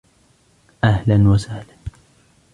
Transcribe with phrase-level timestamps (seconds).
[0.83, 1.73] اهلا وسهلا